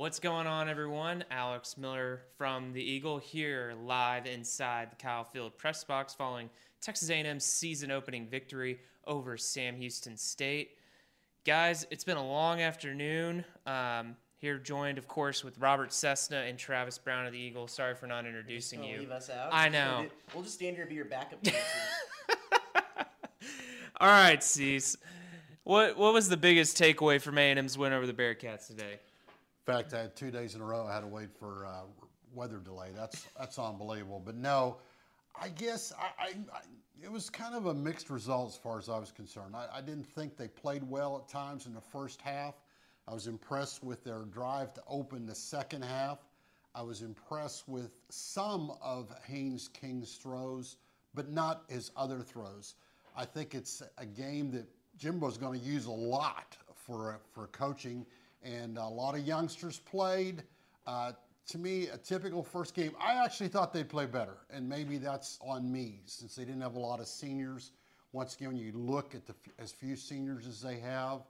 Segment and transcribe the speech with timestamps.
[0.00, 1.26] What's going on, everyone?
[1.30, 6.48] Alex Miller from the Eagle here, live inside the Kyle Field press box, following
[6.80, 10.78] Texas A&M's season opening victory over Sam Houston State.
[11.44, 13.44] Guys, it's been a long afternoon.
[13.66, 17.68] Um, here, joined, of course, with Robert Cessna and Travis Brown of the Eagle.
[17.68, 19.00] Sorry for not introducing you.
[19.00, 19.50] Leave us out.
[19.52, 20.06] I know.
[20.32, 21.46] We'll just stand here and be your backup.
[24.00, 24.96] All right, Cease.
[25.64, 28.98] What what was the biggest takeaway from A&M's win over the Bearkats today?
[29.66, 30.86] In fact, I had two days in a row.
[30.86, 31.82] I had to wait for uh,
[32.34, 32.88] weather delay.
[32.94, 34.22] That's that's unbelievable.
[34.24, 34.78] But no,
[35.40, 36.60] I guess I, I, I,
[37.02, 39.54] it was kind of a mixed result as far as I was concerned.
[39.54, 42.54] I, I didn't think they played well at times in the first half.
[43.06, 46.18] I was impressed with their drive to open the second half.
[46.74, 50.76] I was impressed with some of Haynes King's throws,
[51.14, 52.74] but not his other throws.
[53.16, 56.56] I think it's a game that Jimbo's going to use a lot
[56.86, 58.06] for for coaching,
[58.42, 60.42] and a lot of youngsters played.
[60.86, 61.12] Uh,
[61.48, 62.92] to me, a typical first game.
[63.00, 66.76] I actually thought they'd play better, and maybe that's on me since they didn't have
[66.76, 67.72] a lot of seniors.
[68.12, 71.22] Once again, you look at the as few seniors as they have,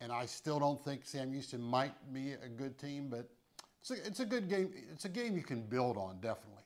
[0.00, 3.28] and I still don't think Sam Houston might be a good team, but
[3.80, 4.72] it's a, it's a good game.
[4.92, 6.62] It's a game you can build on, definitely.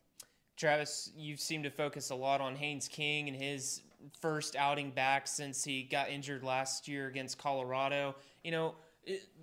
[0.57, 3.83] Travis, you seem to focus a lot on Haynes King and his
[4.21, 8.17] first outing back since he got injured last year against Colorado.
[8.43, 8.75] You know,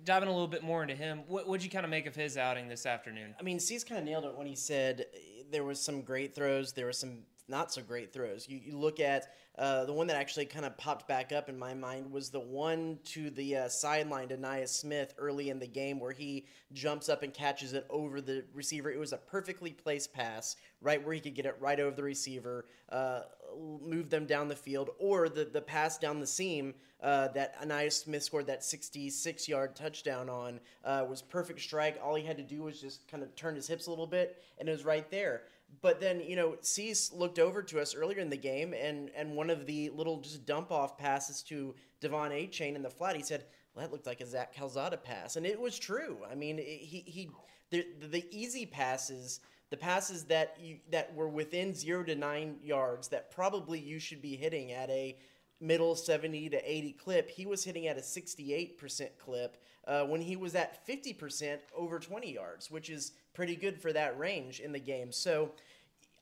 [0.04, 2.36] diving a little bit more into him, what would you kind of make of his
[2.36, 3.34] outing this afternoon?
[3.38, 5.06] I mean, C's kind of nailed it when he said
[5.50, 8.48] there was some great throws, there were some not so great throws.
[8.48, 11.58] You, you look at uh, the one that actually kind of popped back up in
[11.58, 15.66] my mind was the one to the uh, sideline to Ainias Smith early in the
[15.66, 18.90] game where he jumps up and catches it over the receiver.
[18.90, 22.02] It was a perfectly placed pass, right where he could get it right over the
[22.02, 23.20] receiver, uh,
[23.58, 28.04] move them down the field, or the, the pass down the seam uh, that Ainias
[28.04, 31.98] Smith scored that 66 yard touchdown on uh, was perfect strike.
[32.02, 34.42] All he had to do was just kind of turn his hips a little bit,
[34.58, 35.42] and it was right there.
[35.82, 39.34] But then, you know, Cease looked over to us earlier in the game, and, and
[39.36, 43.22] one of the little just dump off passes to De'Von Achane in the flat, he
[43.22, 43.44] said,
[43.74, 45.36] well, that looked like a Zach Calzada pass.
[45.36, 46.18] And it was true.
[46.30, 47.30] I mean, he, he
[47.70, 49.40] the, the easy passes,
[49.70, 54.22] the passes that you, that were within zero to nine yards that probably you should
[54.22, 55.16] be hitting at a
[55.60, 59.56] middle 70 to 80 clip, he was hitting at a 68% clip
[59.86, 64.18] uh, when he was at 50% over 20 yards, which is pretty good for that
[64.18, 65.12] range in the game.
[65.12, 65.52] So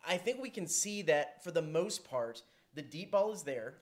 [0.06, 2.42] I think we can see that for the most part,
[2.74, 3.74] the deep ball is there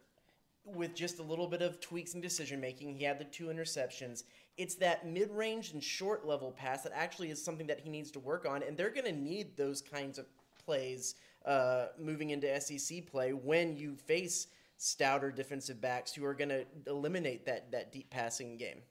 [0.65, 2.95] with just a little bit of tweaks in decision making.
[2.95, 4.23] He had the two interceptions.
[4.57, 8.11] It's that mid range and short level pass that actually is something that he needs
[8.13, 10.27] to work on, and they're going to need those kinds of
[10.65, 11.15] plays
[11.47, 16.65] uh, moving into SEC play when you face stouter defensive backs who are going to
[16.87, 18.83] eliminate that that deep passing game.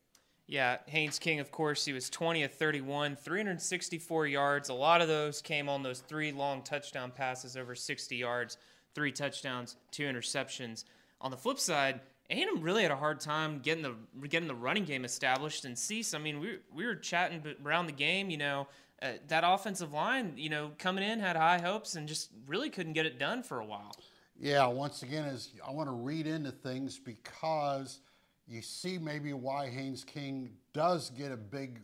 [0.48, 4.68] Yeah, Haynes King, of course, he was 20 of 31, 364 yards.
[4.68, 8.58] A lot of those came on those three long touchdown passes over 60 yards,
[8.94, 10.84] three touchdowns, two interceptions.
[11.22, 13.96] On the flip side, A&M really had a hard time getting the
[14.28, 15.66] getting the running game established.
[15.66, 18.30] And Cease, I mean, we we were chatting around the game.
[18.30, 18.68] You know,
[19.02, 22.94] uh, that offensive line, you know, coming in had high hopes and just really couldn't
[22.94, 23.92] get it done for a while.
[24.40, 28.00] Yeah, once again, is I want to read into things because
[28.48, 31.80] you see maybe why Haynes King does get a big,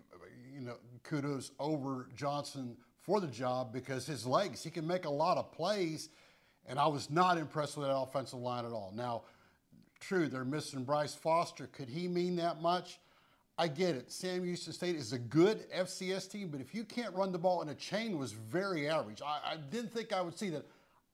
[0.54, 5.10] you know, kudos over Johnson for the job because his legs, he can make a
[5.10, 6.10] lot of plays,
[6.66, 8.92] and I was not impressed with that offensive line at all.
[8.96, 9.24] Now,
[10.08, 11.68] true, they're missing Bryce Foster.
[11.68, 13.00] Could he mean that much?
[13.58, 14.12] I get it.
[14.12, 17.62] Sam Houston State is a good FCS team, but if you can't run the ball
[17.62, 20.66] and Achane was very average, I, I didn't think I would see that.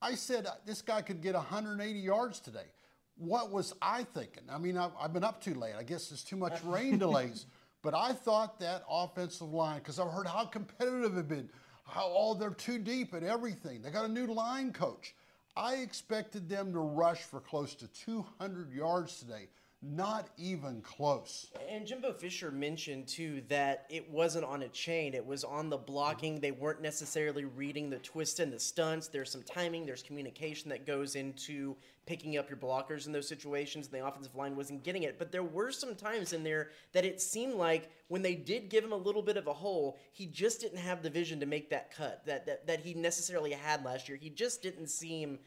[0.02, 2.68] I said uh, this guy could get 180 yards today.
[3.16, 4.44] What was I thinking?
[4.52, 5.74] I mean, I've, I've been up too late.
[5.78, 7.46] I guess there's too much rain delays.
[7.82, 11.50] But I thought that offensive line, because I've heard how competitive it's been,
[11.86, 13.82] how all oh, they're too deep at everything.
[13.82, 15.16] They got a new line coach.
[15.56, 19.50] I expected them to rush for close to 200 yards today.
[19.86, 21.52] Not even close.
[21.70, 26.40] And Jimbo Fisher mentioned too that it wasn't on Achane, it was on the blocking.
[26.40, 29.10] They weren't necessarily reading the twists and the stunts.
[29.10, 31.76] There's some timing, there's communication that goes into
[32.06, 35.20] picking up your blockers in those situations, and the offensive line wasn't getting it.
[35.20, 38.86] But there were some times in there that it seemed like when they did give
[38.86, 41.70] him a little bit of a hole, he just didn't have the vision to make
[41.70, 44.18] that cut that, that, that he necessarily had last year.
[44.18, 45.40] He just didn't seem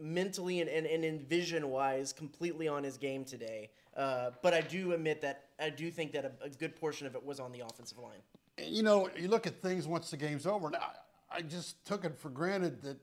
[0.00, 3.70] mentally and, and, and in vision wise completely on his game today.
[3.96, 7.16] Uh, but I do admit that I do think that a, a, good portion of
[7.16, 8.20] it was on the offensive line.
[8.58, 10.90] You know, you look at things once the game's over, and I,
[11.38, 12.98] I just took it for granted that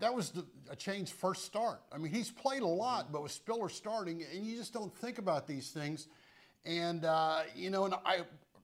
[0.00, 0.44] that was the,
[0.76, 1.80] change, first start.
[1.92, 5.18] I mean, he's played a lot, but with Spiller starting, and you just don't think
[5.18, 6.08] about these things.
[6.64, 8.20] And, uh, you know, and I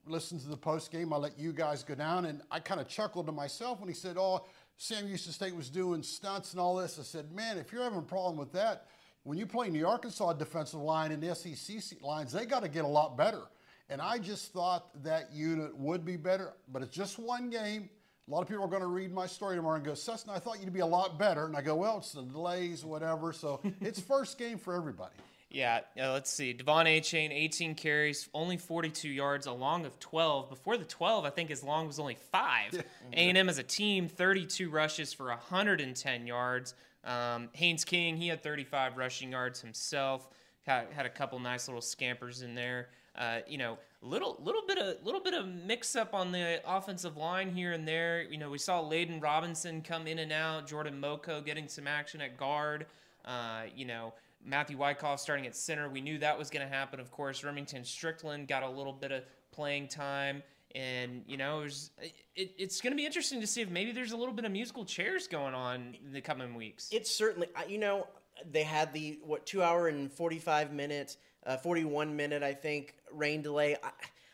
[0.07, 1.13] listened to the post game.
[1.13, 3.95] I let you guys go down, and I kind of chuckled to myself when he
[3.95, 4.45] said, "Oh,
[4.81, 7.99] Sam Houston State was doing stunts and all this." I said, "Man, if you're having
[7.99, 8.87] a problem with that,
[9.23, 12.67] when you play in the Arkansas defensive line and the SEC lines, they got to
[12.67, 13.43] get a lot better."
[13.89, 17.91] And I just thought that unit would be better, but it's just one game.
[18.27, 20.39] A lot of people are going to read my story tomorrow and go, Cessna, I
[20.39, 21.45] thought you'd be a lot better.
[21.45, 23.33] And I go, well, it's the delays, whatever.
[23.33, 25.15] So it's first game for everybody.
[25.51, 26.53] Yeah, yeah, let's see.
[26.53, 30.49] De'Von Achane, 18 carries, only 42 yards, a long of 12.
[30.49, 32.83] Before the 12, I think his long was only five.
[33.13, 36.73] A&M as a team, 32 rushes for 110 yards.
[37.03, 40.29] Um, Haynes King, he had 35 rushing yards himself.
[40.65, 42.89] Had, had a couple nice little scampers in there.
[43.17, 47.17] Uh, you know, little little bit of little bit of mix up on the offensive
[47.17, 48.21] line here and there.
[48.21, 50.67] You know, we saw Layden Robinson come in and out.
[50.67, 52.85] Jordan Moko getting some action at guard.
[53.25, 54.13] Uh, you know,
[54.45, 55.89] Matthew Wykoff starting at center.
[55.89, 56.99] We knew that was going to happen.
[56.99, 60.43] Of course, Remington Strickland got a little bit of playing time.
[60.73, 61.91] And you know, it was,
[62.35, 64.51] it, it's going to be interesting to see if maybe there's a little bit of
[64.51, 66.89] musical chairs going on in the coming weeks.
[66.91, 68.07] It's certainly, you know,
[68.49, 72.95] they had the what two hour and forty five minute uh, 41 minute, I think,
[73.11, 73.75] rain delay.
[73.83, 73.89] I,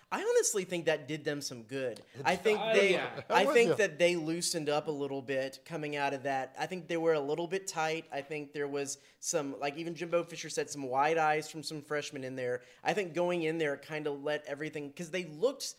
[0.09, 2.01] I honestly think that did them some good.
[2.23, 3.09] I think they, yeah.
[3.29, 6.55] I think that they loosened up a little bit coming out of that.
[6.57, 8.05] I think they were a little bit tight.
[8.11, 11.81] I think there was some, like even Jimbo Fisher said, some wide eyes from some
[11.81, 12.61] freshmen in there.
[12.85, 15.75] I think going in there kind of let everything because they looked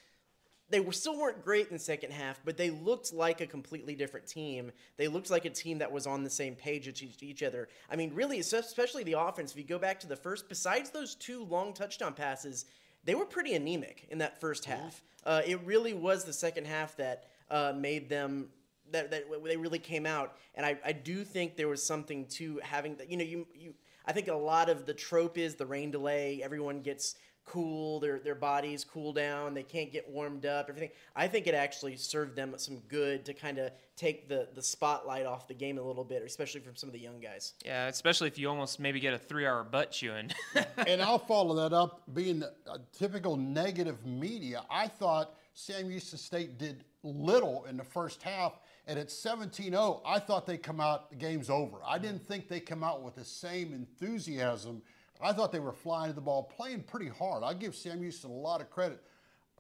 [0.71, 3.95] they were still weren't great in the second half, but they looked like a completely
[3.95, 4.71] different team.
[4.99, 7.69] They looked like a team that was on the same page with each, each other.
[7.91, 9.53] I mean, really, especially the offense.
[9.53, 12.67] If you go back to the first, besides those two long touchdown passes,
[13.09, 15.03] they were pretty anemic in that first half.
[15.25, 18.51] Uh, it really was the second half that uh, made them
[18.91, 20.37] that, that they really came out.
[20.55, 23.11] And I, I do think there was something to having that.
[23.11, 23.73] You know, you you.
[24.05, 26.43] I think a lot of the trope is the rain delay.
[26.43, 27.15] Everyone gets
[27.49, 30.91] cool, their their bodies cool down, they can't get warmed up, everything.
[31.17, 35.27] I think it actually served them some good to kind of take the the spotlight
[35.27, 37.55] off the game a little bit, especially from some of the young guys.
[37.65, 40.31] yeah, especially if you almost maybe get a three-hour butt chewing.
[40.87, 42.03] and I'll follow that up.
[42.15, 48.23] Being a typical negative media, I thought Sam Houston State did little in the first
[48.23, 51.79] half, and at 17-0, I thought they come out, the game's over.
[51.87, 54.83] I didn't think they come out with the same enthusiasm.
[55.21, 57.43] I thought they were flying to the ball, playing pretty hard.
[57.43, 59.03] I give Sam Houston a lot of credit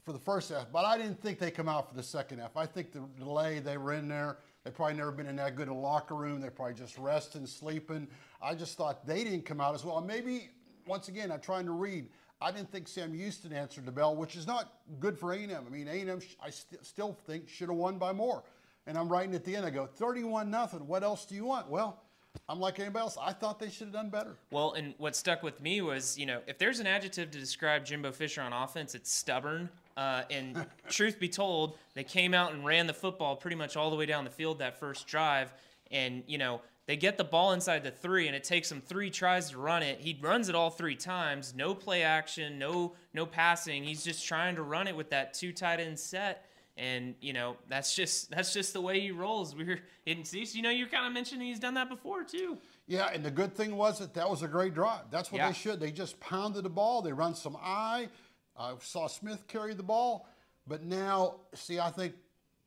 [0.04, 2.56] for the first half, but I didn't think they come out for the second half.
[2.56, 4.38] I think the delay, they were in there.
[4.64, 6.40] They probably never been in that good a locker room.
[6.40, 8.08] They're probably just resting, sleeping.
[8.40, 10.00] I just thought they didn't come out as well.
[10.00, 10.50] Maybe
[10.86, 12.08] once again, I'm trying to read.
[12.40, 15.50] I didn't think Sam Houston answered the bell, which is not good for A&M.
[15.50, 18.44] I mean, A&M, I st- still think should have won by more.
[18.86, 19.66] And I'm writing at the end.
[19.66, 20.86] I go 31 nothing.
[20.86, 21.68] What else do you want?
[21.68, 22.00] Well,
[22.48, 23.16] I'm like anybody else.
[23.20, 24.36] I thought they should have done better.
[24.50, 27.84] Well, and what stuck with me was, you know, if there's an adjective to describe
[27.84, 29.68] Jimbo Fisher on offense, it's stubborn.
[29.96, 33.90] Uh, and truth be told, they came out and ran the football pretty much all
[33.90, 35.52] the way down the field that first drive.
[35.90, 39.10] And, you know, they get the ball inside the three, and it takes them three
[39.10, 40.00] tries to run it.
[40.00, 41.54] He runs it all three times.
[41.54, 43.84] No play action, no no passing.
[43.84, 46.47] He's just trying to run it with that two tight end set.
[46.78, 49.54] And you know that's just that's just the way he rolls.
[49.56, 52.56] We're in, you know you're kind of mentioning he's done that before too.
[52.86, 55.10] Yeah, and the good thing was that that was a great drive.
[55.10, 55.48] That's what Yeah.
[55.48, 55.80] they should.
[55.80, 57.02] They just pounded the ball.
[57.02, 58.08] They run some eye.
[58.56, 60.28] I saw Smith carry the ball,
[60.66, 62.14] but now, see, I think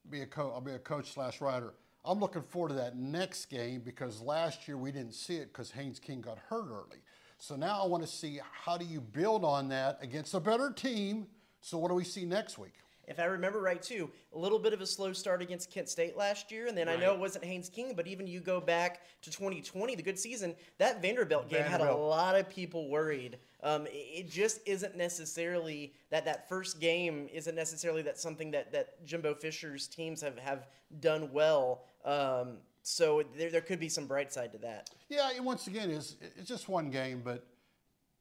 [0.10, 1.74] be a co- I'll be a coach slash writer.
[2.04, 5.72] I'm looking forward to that next game because last year we didn't see it because
[5.72, 7.02] Haynes King got hurt early.
[7.38, 10.72] So now I want to see how do you build on that against a better
[10.72, 11.28] team.
[11.62, 12.74] So what do we see next week?
[13.12, 16.16] If I remember right, too, a little bit of a slow start against Kent State
[16.16, 19.02] last year, and then I know it wasn't Haynes King, but even you go back
[19.24, 23.38] to 2020, the good season, that Vanderbilt game had a lot of people worried.
[23.62, 29.06] Um, it- just isn't necessarily that that first game isn't necessarily that something that that
[29.06, 30.68] Jimbo Fisher's teams have have
[31.02, 31.84] done well.
[32.06, 34.90] Um, so there there could be some bright side to that.
[35.10, 37.46] Yeah, and once again, it's, it's just one game, but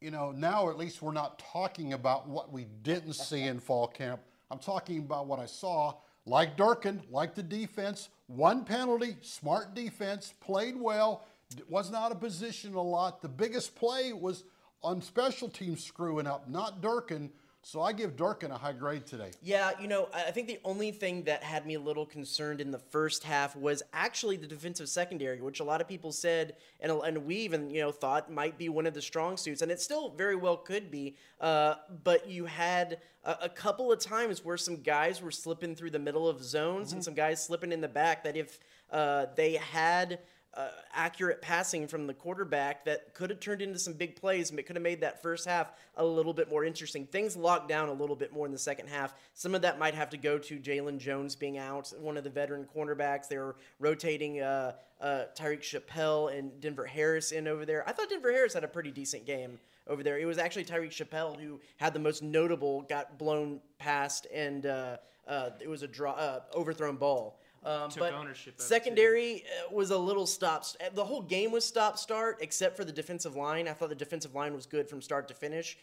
[0.01, 3.87] you know now at least we're not talking about what we didn't see in fall
[3.87, 4.19] camp.
[4.51, 5.93] I'm talking about what I saw,
[6.25, 11.25] like Durkin, like the defense, one penalty, smart defense, played well,
[11.69, 13.21] wasn't of position a lot.
[13.21, 14.43] The biggest play was
[14.83, 17.31] on special teams screwing up, not Durkin.
[17.63, 19.31] So I give Durkin a high grade today.
[19.43, 22.71] Yeah, you know, I think the only thing that had me a little concerned in
[22.71, 26.91] the first half was actually the defensive secondary, which a lot of people said, and,
[26.91, 29.79] and we even, you know, thought might be one of the strong suits, and it
[29.79, 31.15] still very well could be.
[31.39, 35.91] Uh, but you had a, a couple of times where some guys were slipping through
[35.91, 38.59] the middle of zones and some guys slipping in the back that if
[38.91, 40.19] uh, they had
[40.53, 44.59] uh, accurate passing from the quarterback that could have turned into some big plays and
[44.59, 47.05] it could have made that first half a little bit more interesting.
[47.05, 49.13] Things locked down a little bit more in the second half.
[49.33, 52.29] Some of that might have to go to Jaylon Jones being out, one of the
[52.29, 53.29] veteran cornerbacks.
[53.29, 57.87] They were rotating uh, uh, Tyreek Chappell and Denver Harris in over there.
[57.87, 60.19] I thought Denver Harris had a pretty decent game over there.
[60.19, 64.97] It was actually Tyreek Chappell who had the most notable, got blown past, and uh,
[65.27, 67.39] uh, it was a draw, uh, overthrown ball.
[67.63, 70.65] Um, Took but ownership of secondary uh, was a little stop.
[70.93, 73.67] The whole game was stop start, except for the defensive line.
[73.67, 75.77] I thought the defensive line was good from start to finish.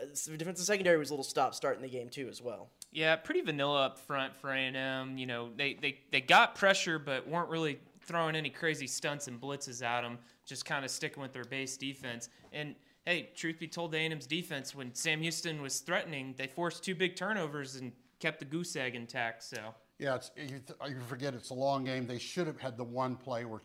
[0.00, 2.68] Uh, the defensive secondary was a little stop start in the game too, as well.
[2.90, 5.16] Yeah, pretty vanilla up front for A&M.
[5.16, 9.40] You know, they, they, they got pressure, but weren't really throwing any crazy stunts and
[9.40, 10.18] blitzes at them.
[10.44, 12.28] Just kind of sticking with their base defense.
[12.52, 12.74] And
[13.06, 17.16] hey, truth be told, A&M's defense, when Sam Houston was threatening, they forced two big
[17.16, 19.42] turnovers and kept the goose egg intact.
[19.42, 22.08] So Yeah, you, you forget it's a long game.
[22.08, 23.60] They should have had the one play where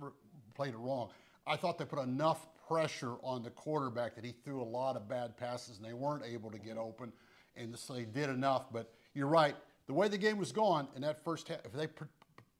[0.00, 0.12] r-
[0.54, 1.08] played it wrong.
[1.48, 5.08] I thought they put enough pressure on the quarterback that he threw a lot of
[5.08, 7.12] bad passes and they weren't able to get open.
[7.56, 8.72] And so they did enough.
[8.72, 9.56] But you're right.
[9.88, 11.88] The way the game was going in that first half, if they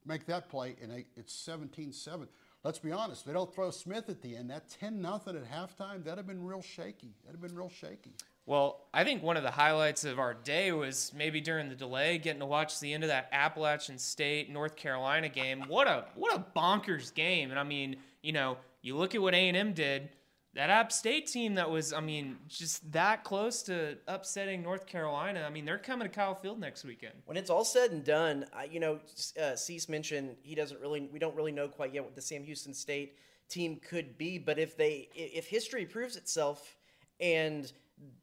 [0.04, 2.26] make that play and they, it's 17 7,
[2.64, 5.48] let's be honest, if they don't throw Smith at the end, that 10 nothing at
[5.48, 7.14] halftime, that'd have been real shaky.
[7.24, 8.10] That'd have been real shaky.
[8.46, 12.18] Well, I think one of the highlights of our day was maybe during the delay,
[12.18, 15.64] getting to watch the end of that Appalachian State North Carolina game.
[15.66, 17.50] What a what a bonkers game!
[17.50, 20.10] And I mean, you know, you look at what A and M did.
[20.54, 25.44] That App State team that was, I mean, just that close to upsetting North Carolina.
[25.44, 27.14] I mean, they're coming to Kyle Field next weekend.
[27.24, 29.00] When it's all said and done, I, you know,
[29.42, 31.08] uh, Cease mentioned he doesn't really.
[31.12, 33.16] We don't really know quite yet what the Sam Houston State
[33.48, 34.38] team could be.
[34.38, 36.76] But if they, if history proves itself,
[37.20, 37.72] and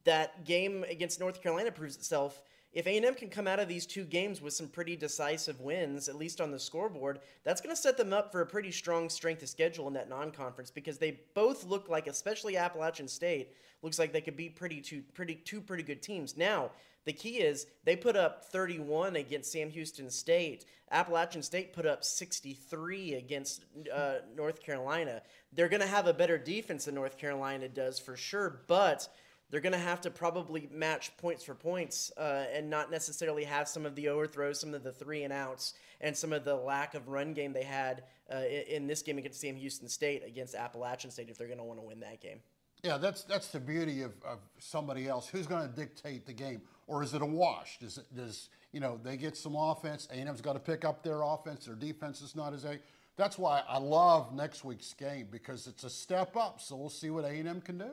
[0.04, 3.68] that game against North Carolina proves itself, if A and M can come out of
[3.68, 7.74] these two games with some pretty decisive wins, at least on the scoreboard, that's going
[7.74, 10.96] to set them up for a pretty strong strength of schedule in that non-conference because
[10.96, 15.34] they both look like, especially Appalachian State, looks like they could be pretty two pretty
[15.34, 16.36] two pretty good teams.
[16.36, 16.70] Now,
[17.04, 20.64] the key is they put up 31 against Sam Houston State.
[20.90, 25.22] Appalachian State put up 63 against uh, North Carolina.
[25.52, 29.08] They're going to have a better defense than North Carolina does for sure, but
[29.52, 33.68] they're going to have to probably match points for points uh, and not necessarily have
[33.68, 36.94] some of the overthrows, some of the three and outs, and some of the lack
[36.94, 38.04] of run game they had
[38.34, 41.64] uh, in, this game against Sam Houston State against Appalachian State if they're going to
[41.64, 42.38] want to win that game.
[42.82, 45.28] Yeah, that's that's the beauty of, of somebody else.
[45.28, 47.78] Who's going to dictate the game, or is it a wash?
[47.78, 50.08] Does does you know they get some offense?
[50.10, 51.66] A and M's got to pick up their offense.
[51.66, 52.78] Their defense is not as a.
[53.16, 56.60] That's why I love next week's game because it's a step up.
[56.60, 57.92] So we'll see what A and M can do.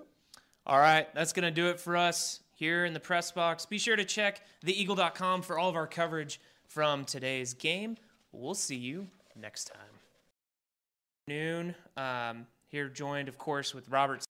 [0.69, 3.65] All right, that's going to do it for us here in the press box.
[3.65, 7.97] Be sure to check theeagle.com for all of our coverage from today's game.
[8.31, 9.81] We'll see you next time.
[11.27, 14.23] Noon, um, here joined, of course, with Robert